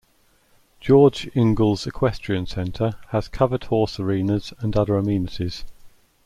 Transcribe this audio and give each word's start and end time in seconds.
George 0.79 1.29
Ingalls 1.35 1.85
Equestrian 1.85 2.47
center 2.47 2.93
has 3.09 3.27
covered 3.27 3.65
horse 3.65 3.99
arenas 3.99 4.51
and 4.59 4.75
other 4.75 4.97
amenities. 4.97 5.63